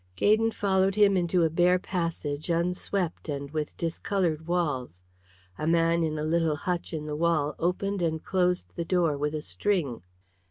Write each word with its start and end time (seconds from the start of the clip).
Gaydon 0.15 0.49
followed 0.49 0.95
him 0.95 1.15
into 1.15 1.43
a 1.43 1.49
bare 1.51 1.77
passage 1.77 2.49
unswept 2.49 3.29
and 3.29 3.51
with 3.51 3.77
discoloured 3.77 4.47
walls. 4.47 4.99
A 5.59 5.67
man 5.67 6.01
in 6.01 6.17
a 6.17 6.23
little 6.23 6.55
hutch 6.55 6.91
in 6.91 7.05
the 7.05 7.15
wall 7.15 7.53
opened 7.59 8.01
and 8.01 8.23
closed 8.23 8.65
the 8.75 8.83
door 8.83 9.15
with 9.15 9.35
a 9.35 9.43
string. 9.43 10.01